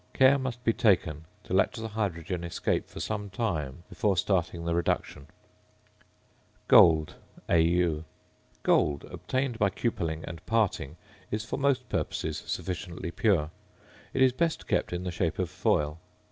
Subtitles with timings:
[0.13, 4.73] Care must be taken to let the hydrogen escape for some time before starting the
[4.73, 5.27] reduction.
[6.71, 7.15] [Illustration: FIG.
[7.45, 8.03] 33.] ~Gold~, Au.
[8.63, 10.97] Gold, obtained by cupelling and "parting,"
[11.29, 13.51] is for most purposes sufficiently pure.
[14.11, 15.99] It is best kept in the shape of foil.